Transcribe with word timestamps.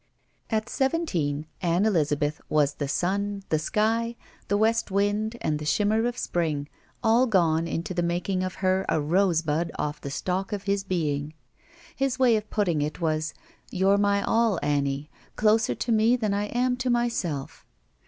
At 0.49 0.67
seventeen, 0.67 1.45
Ann 1.61 1.85
Elizabeth 1.85 2.41
was 2.49 2.73
the 2.73 2.87
sun, 2.87 3.43
the 3.49 3.59
sky, 3.59 4.15
the 4.47 4.57
west 4.57 4.89
wind, 4.89 5.37
and 5.41 5.59
the 5.59 5.63
shimmer 5.65 6.07
of 6.07 6.17
spring— 6.17 6.67
all 7.03 7.27
gone 7.27 7.67
into 7.67 7.93
the 7.93 8.01
making 8.01 8.41
of 8.43 8.55
her 8.65 8.83
a 8.89 8.99
rosebud 8.99 9.71
off 9.77 10.01
the 10.01 10.09
stock 10.09 10.53
of 10.53 10.63
his 10.63 10.83
being. 10.83 11.35
His 11.95 12.17
way 12.17 12.35
of 12.35 12.49
putting 12.49 12.81
it 12.81 12.99
was, 12.99 13.35
"You're 13.69 13.99
my 13.99 14.23
all, 14.23 14.57
Annie, 14.63 15.11
closer 15.35 15.75
to 15.75 15.91
me 15.91 16.15
than 16.15 16.33
I 16.33 16.45
am 16.45 16.77
to 16.77 16.89
myself." 16.89 17.63